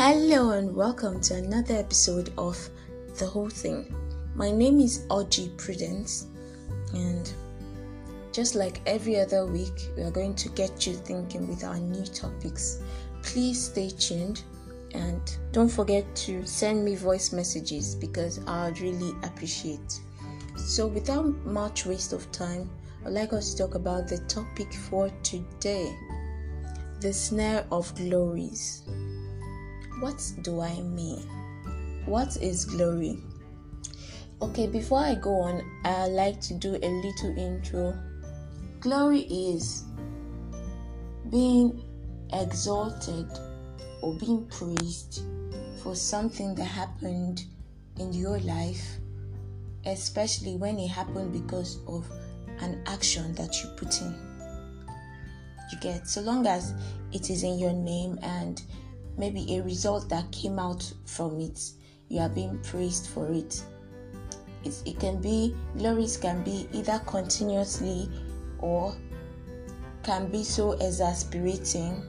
Hello 0.00 0.52
and 0.52 0.76
welcome 0.76 1.20
to 1.22 1.34
another 1.34 1.74
episode 1.74 2.32
of 2.38 2.56
The 3.18 3.26
Whole 3.26 3.48
Thing. 3.48 3.92
My 4.36 4.48
name 4.48 4.78
is 4.78 5.04
Orji 5.10 5.56
Prudence, 5.56 6.26
and 6.94 7.28
just 8.30 8.54
like 8.54 8.80
every 8.86 9.18
other 9.18 9.44
week, 9.44 9.88
we 9.96 10.04
are 10.04 10.12
going 10.12 10.36
to 10.36 10.50
get 10.50 10.86
you 10.86 10.92
thinking 10.94 11.48
with 11.48 11.64
our 11.64 11.80
new 11.80 12.04
topics. 12.04 12.80
Please 13.24 13.60
stay 13.60 13.90
tuned 13.90 14.44
and 14.94 15.36
don't 15.50 15.68
forget 15.68 16.04
to 16.14 16.46
send 16.46 16.84
me 16.84 16.94
voice 16.94 17.32
messages 17.32 17.96
because 17.96 18.38
I 18.46 18.66
would 18.66 18.78
really 18.78 19.16
appreciate. 19.24 19.98
So, 20.56 20.86
without 20.86 21.26
much 21.44 21.86
waste 21.86 22.12
of 22.12 22.30
time, 22.30 22.70
I'd 23.04 23.14
like 23.14 23.32
us 23.32 23.52
to 23.52 23.64
talk 23.64 23.74
about 23.74 24.06
the 24.06 24.18
topic 24.28 24.72
for 24.72 25.10
today 25.24 25.92
the 27.00 27.12
snare 27.12 27.64
of 27.70 27.94
glories. 27.94 28.82
What 30.00 30.22
do 30.42 30.60
I 30.60 30.80
mean? 30.80 31.22
What 32.06 32.36
is 32.36 32.64
glory? 32.64 33.18
Okay, 34.40 34.68
before 34.68 35.00
I 35.00 35.16
go 35.16 35.40
on, 35.40 35.60
I 35.84 36.06
like 36.06 36.40
to 36.42 36.54
do 36.54 36.76
a 36.76 36.88
little 36.88 37.36
intro. 37.36 37.98
Glory 38.78 39.22
is 39.22 39.82
being 41.30 41.82
exalted 42.32 43.26
or 44.00 44.14
being 44.14 44.46
praised 44.46 45.22
for 45.82 45.96
something 45.96 46.54
that 46.54 46.64
happened 46.64 47.44
in 47.98 48.12
your 48.12 48.38
life, 48.38 48.98
especially 49.84 50.54
when 50.56 50.78
it 50.78 50.88
happened 50.88 51.32
because 51.32 51.80
of 51.88 52.08
an 52.60 52.80
action 52.86 53.34
that 53.34 53.62
you 53.62 53.68
put 53.70 54.00
in. 54.00 54.14
You 55.72 55.78
get 55.80 56.06
so 56.06 56.20
long 56.20 56.46
as 56.46 56.72
it 57.12 57.30
is 57.30 57.42
in 57.42 57.58
your 57.58 57.72
name 57.72 58.18
and 58.22 58.62
maybe 59.18 59.56
a 59.56 59.62
result 59.62 60.08
that 60.08 60.30
came 60.32 60.58
out 60.58 60.90
from 61.04 61.40
it, 61.40 61.60
you 62.08 62.20
are 62.20 62.28
being 62.28 62.58
praised 62.60 63.08
for 63.08 63.30
it. 63.30 63.62
It, 64.64 64.82
it 64.86 65.00
can 65.00 65.20
be, 65.20 65.54
glories 65.76 66.16
can 66.16 66.42
be 66.42 66.68
either 66.72 67.00
continuously 67.06 68.08
or 68.58 68.94
can 70.02 70.30
be 70.30 70.42
so 70.42 70.72
exasperating 70.72 72.02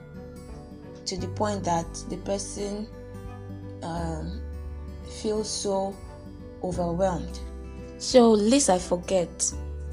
to 1.06 1.18
the 1.18 1.28
point 1.30 1.64
that 1.64 1.88
the 2.10 2.18
person 2.18 2.88
um, 3.84 4.42
feels 5.22 5.50
so 5.50 5.96
overwhelmed. 6.64 7.40
So, 7.98 8.32
lest 8.32 8.70
I 8.70 8.80
forget, 8.80 9.52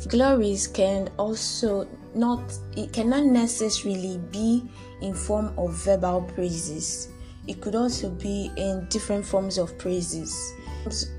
glories 0.09 0.69
can 0.69 1.09
also 1.19 1.89
not 2.15 2.41
it 2.77 2.93
cannot 2.93 3.25
necessarily 3.25 4.19
be 4.31 4.63
in 5.03 5.15
form 5.15 5.53
of 5.59 5.73
verbal 5.73 6.23
praises 6.23 7.09
it 7.47 7.61
could 7.61 7.75
also 7.75 8.11
be 8.11 8.51
in 8.57 8.87
different 8.89 9.25
forms 9.25 9.59
of 9.59 9.77
praises. 9.79 10.55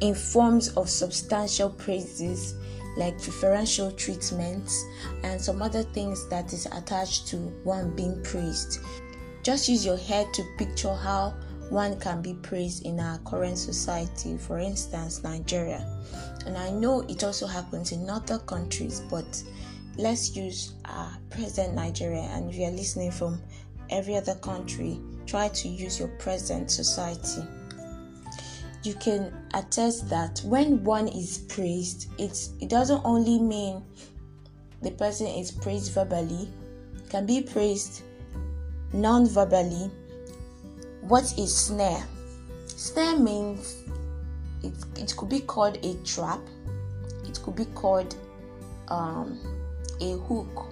In 0.02 0.16
forms 0.16 0.70
of 0.70 0.90
substantial 0.90 1.70
praises 1.70 2.56
like 2.98 3.22
preferential 3.22 3.92
treatments 3.92 4.86
and 5.24 5.40
some 5.40 5.62
other 5.62 5.84
things 5.84 6.28
that 6.30 6.52
is 6.54 6.66
attached 6.68 7.28
to 7.28 7.38
one 7.64 7.96
being 7.96 8.22
praised. 8.24 8.80
Just 9.44 9.70
use 9.70 9.86
your 9.86 9.98
head 9.98 10.34
to 10.34 10.44
picture 10.58 10.94
how 10.94 11.36
one 11.70 12.00
can 12.00 12.22
be 12.22 12.34
praised 12.34 12.86
in 12.86 13.00
our 13.00 13.20
current 13.20 13.58
society 13.58 14.38
for 14.38 14.58
instance 14.58 15.22
nigeria. 15.22 15.86
And 16.46 16.58
i 16.58 16.70
know 16.72 17.02
it 17.02 17.24
also 17.24 17.46
happens 17.46 17.92
in 17.92 18.10
other 18.10 18.40
countries 18.40 19.02
but 19.12 19.44
let's 19.98 20.36
use 20.36 20.74
our 20.86 21.12
present 21.30 21.74
Nigeria. 21.74 22.22
And 22.32 22.50
if 22.50 22.56
you're 22.56 22.72
listening 22.72 23.12
from 23.12 23.42
every 23.90 24.16
other 24.16 24.36
country, 24.36 25.00
try 25.28 25.50
to 25.50 25.68
use 25.68 26.00
your 26.00 26.08
present 26.20 26.72
society. 26.72 27.44
You 28.84 28.94
can 28.96 29.34
attest 29.54 30.10
that 30.10 30.42
when 30.46 30.84
one 30.84 31.08
is 31.08 31.40
praised, 31.50 32.10
it's 32.18 32.52
it 32.62 32.70
doesn't 32.70 33.02
only 33.04 33.40
mean 33.40 33.84
the 34.82 34.92
person 34.92 35.28
is 35.28 35.52
praised 35.52 35.94
verbally, 35.94 36.48
can 37.10 37.26
be 37.26 37.42
praised 37.42 38.04
non-verbally. 38.94 39.92
What 41.02 41.34
is 41.38 41.56
snare? 41.56 42.06
Snare 42.68 43.18
means 43.18 43.84
it, 44.64 44.74
it 44.96 45.16
could 45.18 45.30
be 45.30 45.42
called 45.42 45.78
a 45.84 45.94
trap, 46.04 46.40
it 47.26 47.40
could 47.44 47.56
be 47.56 47.66
called 47.66 48.16
um, 48.88 49.40
a 50.00 50.14
hook. 50.14 50.68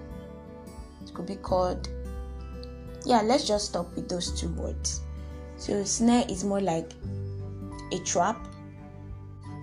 It 1.04 1.14
could 1.14 1.26
be 1.26 1.36
called, 1.36 1.90
yeah, 3.06 3.22
let's 3.22 3.48
just 3.48 3.66
stop 3.66 3.94
with 3.96 4.10
those 4.10 4.40
two 4.40 4.50
words. 4.50 5.02
So, 5.58 5.84
snare 5.84 6.26
is 6.30 6.44
more 6.44 6.62
like 6.62 6.92
a 7.92 8.00
trap. 8.00 8.48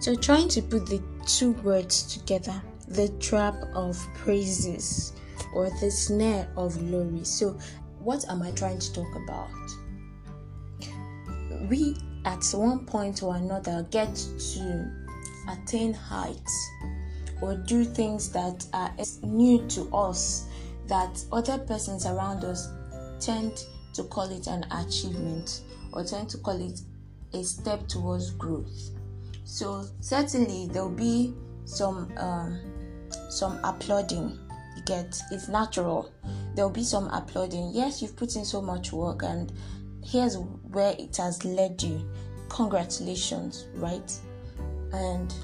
So, 0.00 0.14
trying 0.14 0.48
to 0.50 0.62
put 0.62 0.86
the 0.86 1.02
two 1.26 1.52
words 1.62 2.14
together 2.14 2.60
the 2.88 3.08
trap 3.20 3.54
of 3.74 3.96
praises 4.14 5.12
or 5.54 5.70
the 5.80 5.90
snare 5.90 6.48
of 6.56 6.78
glory. 6.78 7.24
So, 7.24 7.58
what 8.00 8.28
am 8.28 8.42
I 8.42 8.50
trying 8.52 8.78
to 8.78 8.92
talk 8.92 9.14
about? 9.24 9.50
We 11.68 11.96
at 12.24 12.44
one 12.52 12.84
point 12.86 13.22
or 13.22 13.36
another 13.36 13.86
get 13.90 14.14
to 14.14 14.92
attain 15.48 15.92
heights 15.94 16.70
or 17.40 17.56
do 17.56 17.84
things 17.84 18.30
that 18.30 18.64
are 18.72 18.94
new 19.22 19.66
to 19.68 19.88
us 19.94 20.46
that 20.86 21.24
other 21.32 21.58
persons 21.58 22.06
around 22.06 22.44
us 22.44 22.68
tend 23.24 23.64
to 23.94 24.04
call 24.04 24.30
it 24.30 24.46
an 24.46 24.64
achievement 24.72 25.62
or 25.92 26.04
tend 26.04 26.28
to 26.30 26.38
call 26.38 26.60
it 26.60 26.80
a 27.34 27.42
step 27.44 27.86
towards 27.88 28.30
growth. 28.30 28.90
So 29.44 29.84
certainly 30.00 30.68
there'll 30.72 30.88
be 30.88 31.34
some 31.64 32.12
um, 32.16 32.58
some 33.30 33.58
applauding. 33.64 34.38
You 34.76 34.82
get 34.86 35.20
it's 35.30 35.48
natural. 35.48 36.12
There'll 36.54 36.70
be 36.70 36.84
some 36.84 37.08
applauding. 37.08 37.70
Yes, 37.72 38.02
you've 38.02 38.16
put 38.16 38.36
in 38.36 38.44
so 38.44 38.60
much 38.60 38.92
work, 38.92 39.22
and 39.22 39.52
here's 40.04 40.36
where 40.36 40.94
it 40.98 41.16
has 41.16 41.44
led 41.44 41.82
you. 41.82 42.08
Congratulations, 42.48 43.66
right? 43.74 44.12
And 44.92 45.34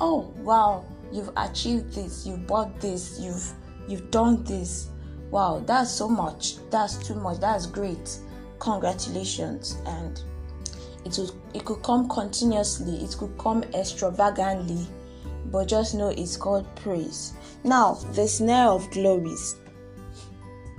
oh 0.00 0.32
wow, 0.38 0.84
you've 1.12 1.30
achieved 1.36 1.92
this, 1.94 2.26
you've 2.26 2.46
bought 2.46 2.80
this, 2.80 3.18
you've 3.20 3.52
you've 3.88 4.10
done 4.10 4.44
this. 4.44 4.88
Wow, 5.30 5.62
that's 5.66 5.90
so 5.90 6.08
much. 6.08 6.56
That's 6.70 6.96
too 7.06 7.14
much. 7.14 7.40
That's 7.40 7.66
great. 7.66 8.18
Congratulations. 8.60 9.78
And 9.86 10.20
it 11.04 11.18
it 11.52 11.64
could 11.64 11.82
come 11.82 12.08
continuously, 12.08 13.04
it 13.04 13.16
could 13.18 13.36
come 13.38 13.62
extravagantly, 13.74 14.86
but 15.46 15.68
just 15.68 15.94
know 15.94 16.08
it's 16.08 16.36
called 16.36 16.66
praise. 16.76 17.34
Now, 17.62 17.94
the 18.14 18.26
snare 18.26 18.68
of 18.68 18.90
glories. 18.90 19.56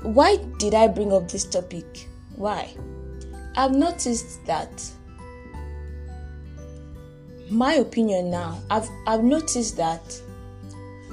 Why 0.01 0.38
did 0.59 0.73
I 0.73 0.88
bring 0.88 1.13
up 1.13 1.29
this 1.29 1.45
topic? 1.45 2.07
Why? 2.35 2.75
I've 3.56 3.72
noticed 3.72 4.45
that 4.45 4.83
my 7.50 7.73
opinion 7.75 8.29
now, 8.29 8.59
I've 8.69 8.89
I've 9.07 9.23
noticed 9.23 9.77
that 9.77 10.22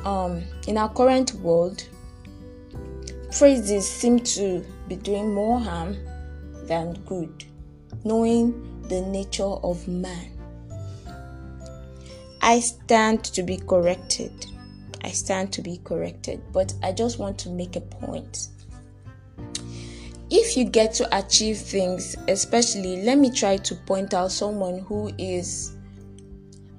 um, 0.04 0.42
in 0.66 0.78
our 0.78 0.92
current 0.92 1.34
world, 1.34 1.86
phrases 3.32 3.88
seem 3.88 4.18
to 4.18 4.64
be 4.88 4.96
doing 4.96 5.32
more 5.32 5.58
harm 5.58 5.96
than 6.66 6.92
good, 7.06 7.44
knowing 8.04 8.82
the 8.88 9.00
nature 9.00 9.42
of 9.42 9.88
man. 9.88 10.30
I 12.42 12.60
stand 12.60 13.24
to 13.24 13.42
be 13.42 13.56
corrected. 13.56 14.32
I 15.02 15.10
stand 15.10 15.52
to 15.54 15.62
be 15.62 15.78
corrected, 15.78 16.42
but 16.52 16.74
I 16.82 16.92
just 16.92 17.18
want 17.18 17.38
to 17.38 17.50
make 17.50 17.76
a 17.76 17.80
point. 17.80 18.48
If 20.30 20.56
you 20.56 20.64
get 20.64 20.92
to 20.94 21.18
achieve 21.18 21.58
things, 21.58 22.16
especially, 22.28 23.02
let 23.02 23.18
me 23.18 23.30
try 23.30 23.56
to 23.58 23.74
point 23.74 24.14
out 24.14 24.32
someone 24.32 24.80
who 24.80 25.12
is 25.18 25.76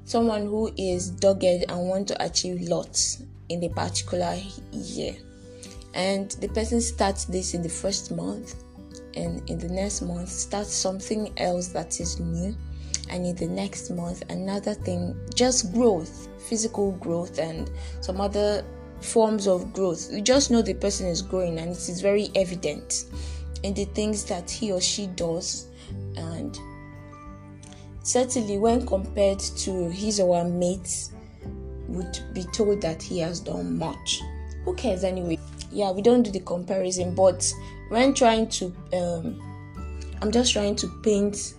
someone 0.06 0.44
who 0.44 0.72
is 0.78 1.10
dogged 1.10 1.66
and 1.70 1.88
want 1.88 2.08
to 2.10 2.24
achieve 2.26 2.62
lots 2.62 3.24
in 3.50 3.64
a 3.64 3.70
particular 3.70 4.38
year 4.72 5.16
and 5.94 6.32
the 6.32 6.48
person 6.50 6.82
starts 6.82 7.26
this 7.26 7.54
in 7.54 7.62
the 7.62 7.70
first 7.70 8.12
month 8.12 8.64
and 9.16 9.48
in 9.50 9.60
the 9.60 9.70
next 9.70 10.02
month 10.02 10.30
starts 10.30 10.74
something 10.74 11.32
else 11.38 11.68
that 11.68 12.00
is 12.00 12.20
new. 12.20 12.56
And 13.10 13.26
in 13.26 13.36
the 13.36 13.48
next 13.48 13.92
month 13.92 14.24
another 14.30 14.74
thing 14.74 15.16
just 15.36 15.74
growth 15.74 16.30
physical 16.40 16.94
growth 16.94 17.38
and 17.38 17.70
some 18.02 18.22
other 18.22 18.64
forms 19.02 19.48
of 19.48 19.74
growth. 19.74 20.12
You 20.12 20.22
just 20.22 20.50
know 20.52 20.62
the 20.62 20.74
person 20.74 21.08
is 21.08 21.22
growing 21.22 21.60
and 21.60 21.72
it 21.72 21.90
is 21.90 22.02
very 22.02 22.30
evident 22.36 23.06
in 23.64 23.74
the 23.74 23.86
things 23.86 24.26
that 24.26 24.50
he 24.50 24.72
or 24.72 24.82
she 24.82 25.08
does. 25.08 25.68
And 26.16 26.58
certainly 28.04 28.58
when 28.58 28.86
compared 28.86 29.40
to 29.40 29.90
his 29.90 30.20
or 30.20 30.44
her 30.44 30.50
mates 30.50 31.12
would 31.88 32.20
be 32.34 32.46
told 32.54 32.82
that 32.82 33.02
he 33.02 33.20
has 33.20 33.40
done 33.40 33.78
much 33.78 34.22
who 34.66 34.74
cares 34.76 35.04
anyway 35.04 35.38
yeah 35.72 35.92
we 35.92 36.02
don't 36.02 36.24
do 36.24 36.32
the 36.32 36.40
comparison 36.42 37.14
but 37.16 37.52
when 37.90 38.14
trying 38.14 38.48
to 38.48 38.66
um, 38.94 39.42
i'm 40.22 40.32
just 40.32 40.54
trying 40.54 40.76
to 40.76 40.88
paint 41.04 41.54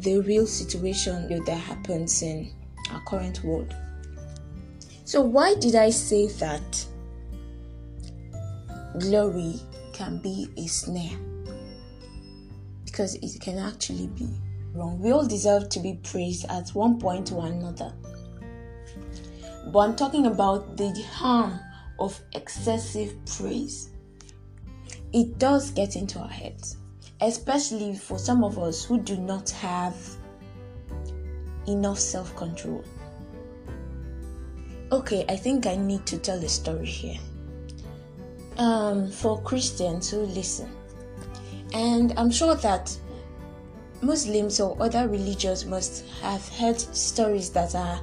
the 0.00 0.20
real 0.20 0.46
situation 0.46 1.28
that 1.44 1.54
happens 1.56 2.22
in 2.22 2.50
our 2.92 3.00
current 3.02 3.42
world. 3.42 3.74
So, 5.04 5.20
why 5.20 5.54
did 5.54 5.74
I 5.74 5.90
say 5.90 6.26
that 6.38 6.86
glory 8.98 9.60
can 9.92 10.18
be 10.18 10.48
a 10.56 10.66
snare? 10.66 11.18
Because 12.84 13.14
it 13.16 13.40
can 13.40 13.58
actually 13.58 14.08
be 14.08 14.28
wrong. 14.74 15.00
We 15.00 15.12
all 15.12 15.26
deserve 15.26 15.68
to 15.70 15.80
be 15.80 15.98
praised 16.02 16.46
at 16.50 16.70
one 16.70 16.98
point 16.98 17.32
or 17.32 17.46
another. 17.46 17.92
But 19.68 19.78
I'm 19.78 19.96
talking 19.96 20.26
about 20.26 20.76
the 20.76 20.92
harm 21.12 21.58
of 21.98 22.20
excessive 22.34 23.14
praise. 23.26 23.90
It 25.12 25.38
does 25.38 25.70
get 25.70 25.96
into 25.96 26.18
our 26.18 26.28
heads, 26.28 26.76
especially 27.20 27.94
for 27.94 28.18
some 28.18 28.44
of 28.44 28.58
us 28.58 28.84
who 28.84 28.98
do 29.00 29.16
not 29.16 29.50
have 29.50 29.96
enough 31.66 31.98
self 31.98 32.34
control. 32.36 32.84
Okay, 34.92 35.24
I 35.28 35.36
think 35.36 35.66
I 35.66 35.76
need 35.76 36.06
to 36.06 36.18
tell 36.18 36.38
a 36.42 36.48
story 36.48 36.86
here. 36.86 37.18
Um, 38.58 39.10
for 39.10 39.42
Christians 39.42 40.10
who 40.10 40.20
listen, 40.20 40.70
and 41.74 42.14
I'm 42.16 42.30
sure 42.30 42.54
that 42.54 42.96
Muslims 44.00 44.60
or 44.60 44.76
other 44.80 45.08
religions 45.08 45.64
must 45.64 46.06
have 46.22 46.46
heard 46.50 46.78
stories 46.78 47.50
that 47.50 47.74
are 47.74 48.00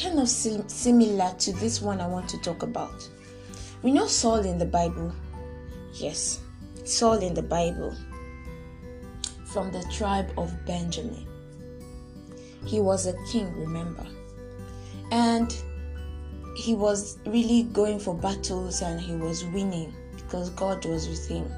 kind 0.00 0.20
of 0.20 0.28
sim- 0.28 0.68
similar 0.68 1.34
to 1.38 1.52
this 1.54 1.82
one 1.82 2.00
I 2.00 2.06
want 2.06 2.28
to 2.30 2.38
talk 2.38 2.62
about. 2.62 3.08
We 3.82 3.92
know 3.92 4.06
Saul 4.06 4.40
in 4.40 4.58
the 4.58 4.66
Bible. 4.66 5.14
Yes, 5.94 6.40
Saul 6.84 7.18
in 7.18 7.34
the 7.34 7.42
Bible 7.42 7.94
from 9.46 9.72
the 9.72 9.82
tribe 9.92 10.30
of 10.36 10.52
Benjamin. 10.66 11.26
He 12.64 12.80
was 12.80 13.06
a 13.06 13.14
king, 13.30 13.52
remember. 13.54 14.06
And 15.10 15.54
he 16.56 16.74
was 16.74 17.18
really 17.24 17.62
going 17.64 17.98
for 17.98 18.14
battles 18.14 18.82
and 18.82 19.00
he 19.00 19.14
was 19.14 19.44
winning 19.46 19.94
because 20.16 20.50
God 20.50 20.84
was 20.84 21.08
with 21.08 21.26
him. 21.26 21.50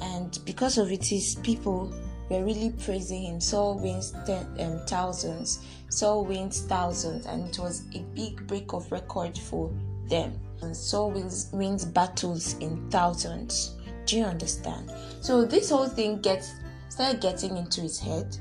And 0.00 0.38
because 0.44 0.78
of 0.78 0.90
it, 0.90 1.04
his 1.04 1.34
people 1.42 1.92
were 2.30 2.44
really 2.44 2.70
praising 2.84 3.22
him. 3.22 3.40
Saul 3.40 3.78
wins 3.78 4.14
ten, 4.26 4.46
um, 4.58 4.80
thousands, 4.86 5.64
Saul 5.88 6.24
wins 6.24 6.62
thousands, 6.62 7.26
and 7.26 7.48
it 7.48 7.58
was 7.58 7.84
a 7.94 8.00
big 8.14 8.46
break 8.46 8.72
of 8.72 8.90
record 8.90 9.36
for 9.36 9.70
them. 10.08 10.38
And 10.62 10.76
Saul 10.76 11.10
wins, 11.10 11.50
wins 11.52 11.84
battles 11.84 12.56
in 12.58 12.88
thousands. 12.90 13.76
Do 14.06 14.18
you 14.18 14.24
understand? 14.24 14.92
So 15.20 15.44
this 15.44 15.70
whole 15.70 15.88
thing 15.88 16.20
gets 16.20 16.54
started 16.88 17.20
getting 17.20 17.56
into 17.56 17.80
his 17.80 17.98
head. 17.98 18.36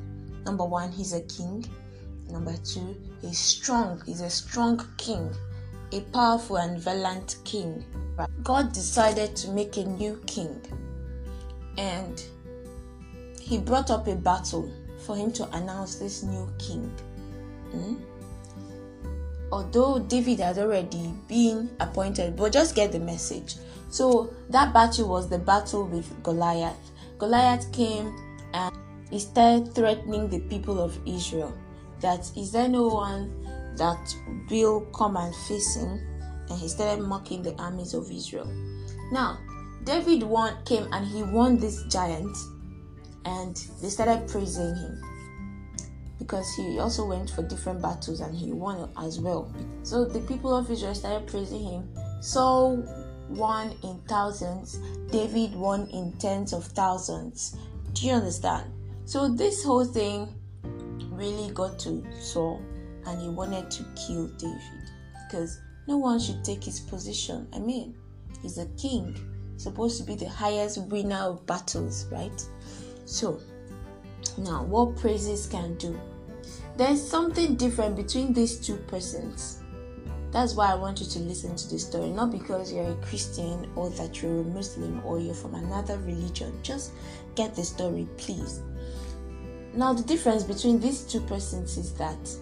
Number 0.46 0.66
one, 0.66 0.92
he's 0.92 1.14
a 1.14 1.22
king. 1.22 1.66
Number 2.30 2.56
two, 2.64 2.96
he's 3.22 3.40
strong. 3.40 4.02
He's 4.06 4.22
a 4.22 4.30
strong 4.30 4.88
king, 4.98 5.30
a 5.92 6.02
powerful 6.14 6.58
and 6.58 6.80
valiant 6.80 7.38
king. 7.44 7.84
God 8.44 8.72
decided 8.72 9.36
to 9.38 9.52
make 9.52 9.78
a 9.78 9.84
new 9.84 10.22
king, 10.28 10.62
and 11.78 12.24
he 13.42 13.58
brought 13.58 13.90
up 13.90 14.08
a 14.08 14.16
battle 14.16 14.72
for 15.06 15.16
him 15.16 15.32
to 15.34 15.48
announce 15.56 15.96
this 15.96 16.24
new 16.24 16.50
king. 16.58 16.92
Hmm? 17.72 17.96
Although 19.52 20.00
David 20.00 20.40
had 20.40 20.58
already 20.58 21.12
been 21.28 21.70
appointed, 21.80 22.38
but 22.38 22.54
just 22.54 22.76
get 22.76 22.92
the 22.92 23.00
message. 23.00 23.56
So 23.90 24.34
that 24.50 24.74
battle 24.74 25.10
was 25.10 25.28
the 25.28 25.40
battle 25.40 25.86
with 25.86 26.24
Goliath. 26.24 26.92
Goliath 27.18 27.72
came 27.74 28.16
and 28.54 28.74
he 29.10 29.20
started 29.20 29.76
threatening 29.76 30.30
the 30.30 30.40
people 30.40 30.80
of 30.80 30.98
Israel 31.06 31.54
that 32.00 32.32
is 32.36 32.52
there 32.52 32.68
no 32.68 32.88
one 32.88 33.32
that 33.78 34.16
will 34.50 34.82
come 34.94 35.18
and 35.18 35.36
face 35.48 35.76
him? 35.76 36.00
And 36.50 36.60
he 36.60 36.68
started 36.68 37.04
mocking 37.04 37.42
the 37.42 37.56
armies 37.62 37.94
of 37.94 38.12
Israel. 38.12 38.52
Now, 39.12 39.40
David 39.84 40.24
won, 40.24 40.56
came 40.66 40.88
and 40.92 41.06
he 41.08 41.24
won 41.24 41.58
this 41.58 41.84
giant 41.84 42.36
and 43.26 43.56
they 43.82 43.90
started 43.90 44.28
praising 44.28 44.76
him 44.76 45.02
because 46.20 46.54
he 46.54 46.80
also 46.80 47.06
went 47.06 47.30
for 47.30 47.42
different 47.44 47.82
battles 47.82 48.20
and 48.20 48.36
he 48.36 48.52
won 48.52 48.90
as 48.98 49.20
well. 49.20 49.52
So 49.84 50.06
the 50.06 50.20
people 50.22 50.56
of 50.56 50.70
Israel 50.70 50.94
started 50.94 51.28
praising 51.28 51.64
him. 51.64 51.90
Saul 52.22 52.86
won 53.30 53.76
in 53.84 54.00
thousands, 54.08 54.80
David 55.10 55.56
won 55.56 55.88
in 55.88 56.14
tens 56.20 56.54
of 56.54 56.66
thousands. 56.66 57.58
Do 57.94 58.08
you 58.08 58.14
understand? 58.14 58.72
So 59.06 59.28
this 59.30 59.64
whole 59.64 59.86
thing 59.86 60.34
really 61.10 61.52
got 61.54 61.80
to 61.80 62.06
Saul 62.20 62.62
and 63.06 63.20
he 63.20 63.30
wanted 63.30 63.72
to 63.72 63.84
kill 63.96 64.28
David 64.38 64.92
because 65.28 65.60
no 65.88 65.98
one 65.98 66.20
should 66.20 66.44
take 66.44 66.64
his 66.64 66.80
position. 66.80 67.48
I 67.54 67.60
mean, 67.60 67.96
he's 68.42 68.58
a 68.58 68.68
king, 68.78 69.18
supposed 69.58 69.98
to 70.00 70.04
be 70.04 70.16
the 70.16 70.30
highest 70.30 70.78
winner 70.84 71.18
of 71.18 71.46
battles, 71.46 72.06
right? 72.12 72.46
So, 73.12 73.42
now 74.38 74.64
what 74.64 74.96
praises 74.96 75.46
can 75.46 75.76
do. 75.76 76.00
There's 76.78 77.06
something 77.06 77.56
different 77.56 77.98
between 77.98 78.32
these 78.32 78.58
two 78.58 78.78
persons. 78.88 79.62
That's 80.32 80.56
why 80.56 80.72
I 80.72 80.76
want 80.76 81.02
you 81.02 81.06
to 81.08 81.20
listen 81.20 81.58
to 81.58 81.70
this 81.70 81.86
story, 81.86 82.10
not 82.10 82.32
because 82.32 82.72
you're 82.72 82.90
a 82.90 83.06
Christian 83.06 83.70
or 83.76 83.90
that 83.90 84.22
you're 84.22 84.40
a 84.40 84.44
Muslim 84.46 85.02
or 85.06 85.20
you're 85.20 85.34
from 85.34 85.56
another 85.56 85.98
religion. 85.98 86.58
Just 86.64 86.94
get 87.36 87.54
the 87.54 87.66
story, 87.66 88.08
please. 88.16 88.62
Now, 89.74 89.92
the 89.92 90.04
difference 90.04 90.46
between 90.46 90.80
these 90.80 91.04
two 91.04 91.20
persons 91.20 91.78
is 91.78 91.94
that 91.96 92.34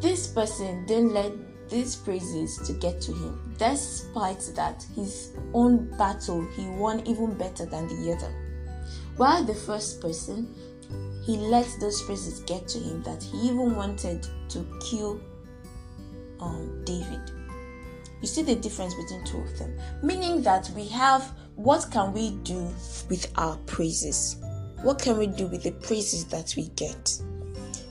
this 0.00 0.26
person 0.26 0.84
didn't 0.86 1.14
let 1.14 1.32
these 1.70 1.94
praises 1.94 2.58
to 2.66 2.72
get 2.72 3.00
to 3.02 3.12
him, 3.12 3.54
despite 3.58 4.40
that 4.56 4.84
his 4.96 5.34
own 5.54 5.88
battle 5.96 6.44
he 6.56 6.66
won 6.66 7.06
even 7.06 7.34
better 7.34 7.64
than 7.64 7.86
the 7.86 8.12
other. 8.12 8.47
While 9.18 9.44
the 9.44 9.54
first 9.54 10.00
person, 10.00 10.54
he 11.26 11.36
let 11.36 11.66
those 11.80 12.00
praises 12.02 12.38
get 12.40 12.68
to 12.68 12.78
him 12.78 13.02
that 13.02 13.22
he 13.22 13.48
even 13.48 13.74
wanted 13.74 14.26
to 14.48 14.64
kill 14.80 15.20
um, 16.40 16.82
David. 16.84 17.20
You 18.22 18.28
see 18.28 18.42
the 18.42 18.54
difference 18.54 18.94
between 18.94 19.24
two 19.24 19.38
of 19.38 19.58
them, 19.58 19.76
meaning 20.02 20.40
that 20.42 20.70
we 20.74 20.86
have 20.88 21.34
what 21.56 21.88
can 21.90 22.12
we 22.12 22.30
do 22.44 22.72
with 23.10 23.30
our 23.36 23.56
praises? 23.66 24.36
What 24.82 25.00
can 25.00 25.18
we 25.18 25.26
do 25.26 25.48
with 25.48 25.64
the 25.64 25.72
praises 25.72 26.24
that 26.26 26.54
we 26.56 26.68
get? 26.76 27.20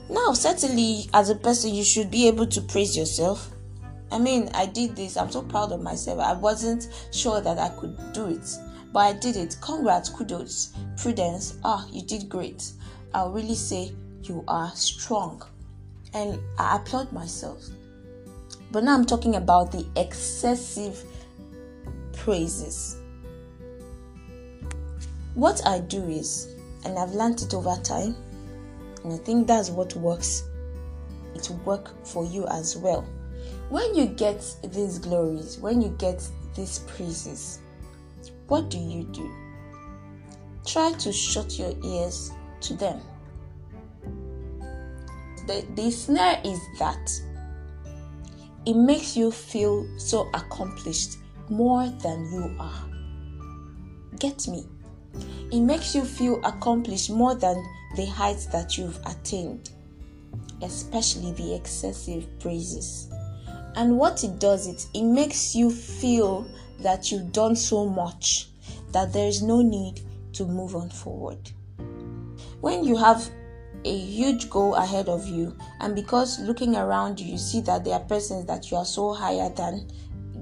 Now, 0.08 0.32
certainly, 0.32 1.10
as 1.12 1.28
a 1.28 1.34
person, 1.34 1.74
you 1.74 1.84
should 1.84 2.10
be 2.10 2.26
able 2.26 2.46
to 2.46 2.62
praise 2.62 2.96
yourself. 2.96 3.50
I 4.10 4.18
mean, 4.18 4.48
I 4.54 4.64
did 4.64 4.96
this. 4.96 5.18
I'm 5.18 5.30
so 5.30 5.42
proud 5.42 5.72
of 5.72 5.82
myself. 5.82 6.20
I 6.20 6.32
wasn't 6.32 6.88
sure 7.12 7.42
that 7.42 7.58
I 7.58 7.68
could 7.78 8.14
do 8.14 8.28
it, 8.28 8.48
but 8.92 9.00
I 9.00 9.12
did 9.12 9.36
it. 9.36 9.56
Congrats, 9.60 10.08
kudos, 10.08 10.72
prudence. 10.96 11.58
Ah, 11.64 11.86
you 11.90 12.02
did 12.02 12.28
great. 12.28 12.72
I'll 13.14 13.32
really 13.32 13.54
say 13.54 13.92
you 14.22 14.44
are 14.48 14.70
strong, 14.74 15.42
and 16.14 16.38
I 16.58 16.76
applaud 16.76 17.12
myself. 17.12 17.64
But 18.70 18.84
now 18.84 18.94
I'm 18.94 19.06
talking 19.06 19.36
about 19.36 19.72
the 19.72 19.86
excessive 19.96 21.02
praises. 22.12 22.96
What 25.34 25.64
I 25.66 25.80
do 25.80 26.02
is, 26.08 26.48
and 26.84 26.98
I've 26.98 27.12
learned 27.12 27.40
it 27.42 27.54
over 27.54 27.76
time, 27.82 28.16
and 29.04 29.12
I 29.12 29.16
think 29.16 29.46
that's 29.46 29.70
what 29.70 29.94
works. 29.96 30.44
It 31.34 31.48
will 31.48 31.58
work 31.58 32.04
for 32.04 32.24
you 32.24 32.46
as 32.48 32.76
well. 32.76 33.06
When 33.68 33.94
you 33.94 34.06
get 34.06 34.44
these 34.72 34.98
glories, 34.98 35.58
when 35.58 35.80
you 35.80 35.90
get 35.98 36.26
these 36.54 36.80
praises, 36.80 37.60
what 38.48 38.70
do 38.70 38.78
you 38.78 39.04
do? 39.04 39.30
Try 40.66 40.92
to 40.92 41.12
shut 41.12 41.58
your 41.58 41.72
ears 41.84 42.32
to 42.62 42.74
them. 42.74 43.00
The, 45.46 45.64
the 45.74 45.90
snare 45.90 46.40
is 46.44 46.60
that 46.78 47.10
it 48.66 48.74
makes 48.74 49.16
you 49.16 49.30
feel 49.30 49.86
so 49.98 50.28
accomplished 50.34 51.16
more 51.48 51.88
than 52.02 52.30
you 52.32 52.54
are. 52.58 52.84
Get 54.18 54.46
me? 54.48 54.66
It 55.50 55.60
makes 55.60 55.94
you 55.94 56.04
feel 56.04 56.44
accomplished 56.44 57.10
more 57.10 57.34
than 57.34 57.64
the 57.96 58.04
heights 58.04 58.46
that 58.46 58.76
you've 58.76 58.98
attained, 59.06 59.70
especially 60.62 61.32
the 61.32 61.54
excessive 61.54 62.26
praises. 62.40 63.08
And 63.74 63.96
what 63.96 64.24
it 64.24 64.38
does 64.38 64.66
is 64.66 64.88
it 64.92 65.04
makes 65.04 65.54
you 65.54 65.70
feel 65.70 66.46
that 66.80 67.10
you've 67.10 67.32
done 67.32 67.56
so 67.56 67.86
much 67.86 68.48
that 68.92 69.12
there 69.12 69.28
is 69.28 69.42
no 69.42 69.62
need 69.62 70.00
to 70.32 70.44
move 70.44 70.74
on 70.76 70.90
forward. 70.90 71.50
When 72.60 72.84
you 72.84 72.96
have 72.96 73.28
a 73.84 73.96
huge 73.96 74.50
goal 74.50 74.74
ahead 74.74 75.08
of 75.08 75.26
you, 75.26 75.56
and 75.80 75.94
because 75.94 76.38
looking 76.40 76.76
around 76.76 77.20
you, 77.20 77.32
you 77.32 77.38
see 77.38 77.60
that 77.62 77.84
there 77.84 77.94
are 77.94 78.04
persons 78.04 78.46
that 78.46 78.70
you 78.70 78.76
are 78.76 78.84
so 78.84 79.12
higher 79.12 79.48
than 79.50 79.88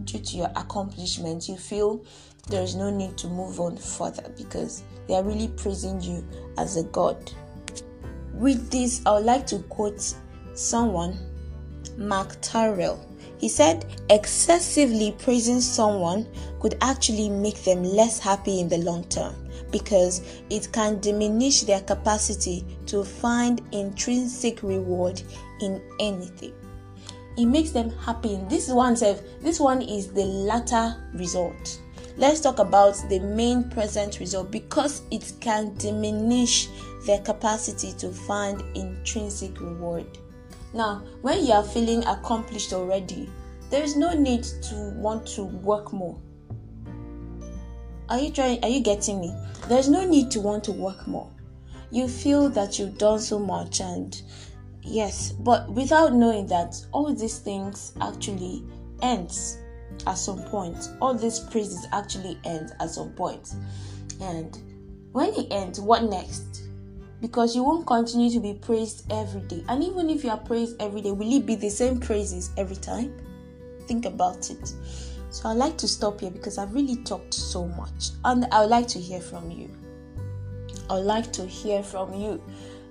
due 0.04 0.18
to 0.18 0.36
your 0.36 0.50
accomplishments, 0.56 1.48
you 1.48 1.56
feel 1.56 2.04
there 2.48 2.62
is 2.62 2.74
no 2.74 2.90
need 2.90 3.16
to 3.18 3.28
move 3.28 3.60
on 3.60 3.76
further 3.76 4.32
because 4.36 4.84
they 5.08 5.14
are 5.14 5.24
really 5.24 5.48
praising 5.48 6.00
you 6.00 6.26
as 6.58 6.76
a 6.76 6.84
God. 6.84 7.32
with 8.32 8.70
this, 8.70 9.00
I 9.06 9.14
would 9.14 9.24
like 9.24 9.46
to 9.48 9.58
quote 9.60 10.14
someone, 10.54 11.18
Mark 11.96 12.36
Tyrrell. 12.42 13.00
He 13.38 13.48
said, 13.48 13.84
excessively 14.08 15.14
praising 15.18 15.60
someone 15.60 16.26
could 16.60 16.76
actually 16.80 17.28
make 17.28 17.62
them 17.64 17.84
less 17.84 18.18
happy 18.18 18.60
in 18.60 18.68
the 18.68 18.78
long 18.78 19.04
term 19.04 19.34
because 19.70 20.22
it 20.48 20.72
can 20.72 21.00
diminish 21.00 21.62
their 21.62 21.80
capacity 21.80 22.64
to 22.86 23.04
find 23.04 23.60
intrinsic 23.72 24.62
reward 24.62 25.20
in 25.60 25.82
anything. 26.00 26.54
It 27.36 27.46
makes 27.46 27.70
them 27.70 27.90
happy. 27.90 28.40
This 28.48 28.68
one 28.70 28.96
says 28.96 29.22
this 29.42 29.60
one 29.60 29.82
is 29.82 30.12
the 30.12 30.24
latter 30.24 30.96
result. 31.12 31.80
Let's 32.16 32.40
talk 32.40 32.58
about 32.58 32.96
the 33.10 33.18
main 33.18 33.68
present 33.68 34.20
result 34.20 34.50
because 34.50 35.02
it 35.10 35.34
can 35.40 35.74
diminish 35.74 36.68
their 37.04 37.18
capacity 37.18 37.92
to 37.98 38.10
find 38.10 38.62
intrinsic 38.74 39.60
reward. 39.60 40.06
Now, 40.76 41.02
when 41.22 41.46
you 41.46 41.54
are 41.54 41.62
feeling 41.62 42.04
accomplished 42.04 42.74
already, 42.74 43.30
there 43.70 43.82
is 43.82 43.96
no 43.96 44.12
need 44.12 44.42
to 44.42 44.74
want 44.96 45.26
to 45.28 45.44
work 45.44 45.90
more. 45.90 46.20
Are 48.10 48.18
you 48.18 48.30
trying 48.30 48.62
are 48.62 48.68
you 48.68 48.80
getting 48.80 49.18
me? 49.18 49.34
There's 49.68 49.88
no 49.88 50.06
need 50.06 50.30
to 50.32 50.40
want 50.40 50.64
to 50.64 50.72
work 50.72 51.06
more. 51.06 51.30
You 51.90 52.06
feel 52.06 52.50
that 52.50 52.78
you've 52.78 52.98
done 52.98 53.20
so 53.20 53.38
much 53.38 53.80
and 53.80 54.20
yes, 54.82 55.32
but 55.32 55.72
without 55.72 56.12
knowing 56.12 56.46
that 56.48 56.76
all 56.92 57.14
these 57.14 57.38
things 57.38 57.94
actually 58.02 58.62
ends 59.00 59.56
at 60.06 60.18
some 60.18 60.42
point. 60.42 60.76
All 61.00 61.14
these 61.14 61.40
praises 61.40 61.86
actually 61.90 62.38
end 62.44 62.74
at 62.80 62.90
some 62.90 63.12
point. 63.12 63.54
And 64.20 64.58
when 65.12 65.30
it 65.30 65.46
ends, 65.50 65.80
what 65.80 66.02
next? 66.02 66.65
Because 67.20 67.56
you 67.56 67.64
won't 67.64 67.86
continue 67.86 68.30
to 68.30 68.40
be 68.40 68.54
praised 68.54 69.10
every 69.10 69.40
day. 69.42 69.64
And 69.68 69.82
even 69.82 70.10
if 70.10 70.22
you 70.22 70.30
are 70.30 70.38
praised 70.38 70.80
every 70.80 71.00
day, 71.00 71.12
will 71.12 71.32
it 71.32 71.46
be 71.46 71.54
the 71.54 71.70
same 71.70 71.98
praises 71.98 72.50
every 72.56 72.76
time? 72.76 73.16
Think 73.86 74.04
about 74.04 74.50
it. 74.50 74.74
So 75.30 75.48
I'd 75.48 75.56
like 75.56 75.76
to 75.78 75.88
stop 75.88 76.20
here 76.20 76.30
because 76.30 76.58
I've 76.58 76.74
really 76.74 76.96
talked 77.04 77.34
so 77.34 77.66
much. 77.68 78.10
And 78.24 78.46
I 78.52 78.60
would 78.60 78.70
like 78.70 78.88
to 78.88 78.98
hear 78.98 79.20
from 79.20 79.50
you. 79.50 79.70
I'd 80.88 80.98
like 80.98 81.32
to 81.32 81.46
hear 81.46 81.82
from 81.82 82.14
you. 82.14 82.42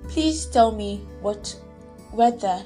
Please 0.10 0.46
tell 0.46 0.72
me 0.72 1.06
what 1.22 1.60
whether 2.12 2.62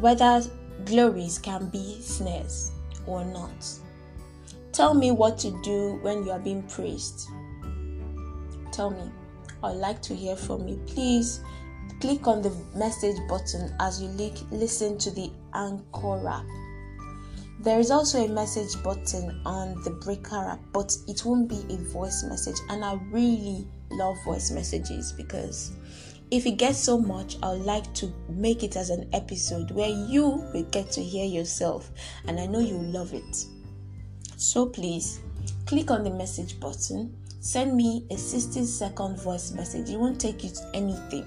whether 0.00 0.42
glories 0.84 1.38
can 1.38 1.68
be 1.68 2.00
snares 2.00 2.72
or 3.06 3.24
not. 3.24 3.66
Tell 4.72 4.94
me 4.94 5.10
what 5.10 5.38
to 5.38 5.50
do 5.62 5.98
when 6.02 6.24
you 6.24 6.30
are 6.30 6.38
being 6.38 6.62
praised. 6.64 7.28
Tell 8.72 8.90
me. 8.90 9.10
I'd 9.66 9.76
like 9.76 10.00
to 10.02 10.14
hear 10.14 10.36
from 10.36 10.68
you. 10.68 10.76
Please 10.86 11.40
click 12.00 12.26
on 12.26 12.40
the 12.40 12.54
message 12.74 13.16
button 13.28 13.74
as 13.80 14.00
you 14.00 14.08
listen 14.50 14.96
to 14.98 15.10
the 15.10 15.30
Anchor 15.54 16.28
app. 16.28 16.46
There 17.58 17.80
is 17.80 17.90
also 17.90 18.24
a 18.24 18.28
message 18.28 18.80
button 18.82 19.40
on 19.44 19.82
the 19.82 19.90
Breaker 19.90 20.36
app, 20.36 20.60
but 20.72 20.96
it 21.08 21.24
won't 21.24 21.48
be 21.48 21.64
a 21.70 21.78
voice 21.78 22.22
message. 22.22 22.56
And 22.68 22.84
I 22.84 22.94
really 23.10 23.66
love 23.90 24.16
voice 24.24 24.50
messages 24.50 25.12
because 25.12 25.72
if 26.30 26.44
it 26.44 26.58
gets 26.58 26.78
so 26.78 26.98
much, 26.98 27.36
I 27.42 27.52
would 27.52 27.62
like 27.62 27.92
to 27.94 28.12
make 28.28 28.62
it 28.62 28.76
as 28.76 28.90
an 28.90 29.08
episode 29.12 29.70
where 29.70 29.88
you 29.88 30.44
will 30.52 30.68
get 30.70 30.90
to 30.92 31.02
hear 31.02 31.24
yourself, 31.24 31.90
and 32.26 32.38
I 32.38 32.46
know 32.46 32.60
you 32.60 32.78
love 32.78 33.14
it. 33.14 33.46
So 34.36 34.66
please 34.66 35.20
click 35.66 35.90
on 35.90 36.04
the 36.04 36.10
message 36.10 36.60
button, 36.60 37.16
send 37.40 37.76
me 37.76 38.06
a 38.10 38.16
60 38.16 38.64
second 38.64 39.20
voice 39.20 39.52
message. 39.52 39.90
It 39.90 39.98
won't 39.98 40.20
take 40.20 40.44
you 40.44 40.50
to 40.50 40.70
anything, 40.74 41.26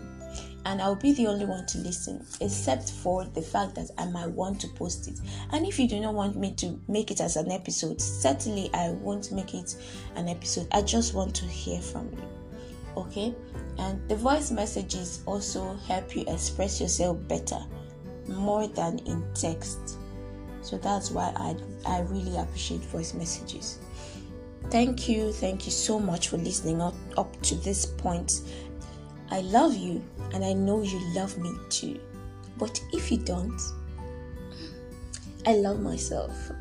and 0.66 0.82
I'll 0.82 0.96
be 0.96 1.14
the 1.14 1.28
only 1.28 1.46
one 1.46 1.66
to 1.68 1.78
listen, 1.80 2.26
except 2.42 2.92
for 2.92 3.26
the 3.26 3.42
fact 3.42 3.76
that 3.76 3.90
I 3.98 4.06
might 4.06 4.30
want 4.30 4.60
to 4.62 4.68
post 4.70 5.08
it. 5.08 5.20
And 5.52 5.66
if 5.66 5.80
you 5.80 5.88
do 5.88 6.00
not 6.00 6.14
want 6.14 6.36
me 6.36 6.54
to 6.56 6.80
make 6.88 7.12
it 7.12 7.22
as 7.22 7.36
an 7.36 7.52
episode, 7.52 8.02
certainly 8.02 8.70
I 8.74 8.90
won't 8.90 9.32
make 9.32 9.54
it 9.54 9.76
an 10.16 10.30
episode. 10.30 10.68
I 10.72 10.82
just 10.82 11.14
want 11.14 11.36
to 11.36 11.46
hear 11.46 11.82
from 11.82 12.10
you 12.12 12.24
okay 12.98 13.34
and 13.78 14.08
the 14.10 14.16
voice 14.16 14.52
messages 14.52 15.22
also 15.26 15.76
help 15.88 16.16
you 16.16 16.24
express 16.28 16.82
yourself 16.82 17.18
better 17.28 17.60
more 18.28 18.68
than 18.68 19.00
in 19.00 19.24
text 19.34 19.98
so 20.62 20.78
that's 20.78 21.12
why 21.12 21.32
i 21.36 21.56
i 21.86 22.02
really 22.02 22.38
appreciate 22.38 22.82
voice 22.82 23.14
messages 23.14 23.80
thank 24.70 25.10
you 25.10 25.32
thank 25.32 25.66
you 25.66 25.72
so 25.72 26.00
much 26.00 26.30
for 26.30 26.38
listening 26.38 26.82
up, 26.82 26.96
up 27.18 27.42
to 27.44 27.56
this 27.56 27.86
point. 27.86 28.42
I 29.32 29.42
love 29.42 29.76
you 29.76 30.04
and 30.34 30.44
i 30.44 30.54
know 30.54 30.82
you 30.82 31.00
love 31.14 31.38
me 31.38 31.52
too. 31.70 32.00
But 32.58 32.80
if 32.94 33.12
you 33.12 33.18
don't 33.18 33.60
i 35.46 35.54
love 35.56 35.80
myself. 35.80 36.52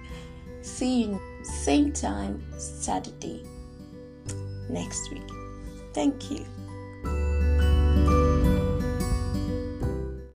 See 0.62 1.04
you 1.04 1.20
same 1.42 1.92
time 1.92 2.44
saturday 2.58 3.44
next 4.68 5.10
week. 5.10 5.22
Thank 5.94 6.30
you. 6.30 6.44